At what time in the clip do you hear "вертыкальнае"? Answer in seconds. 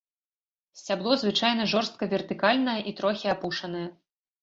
2.17-2.79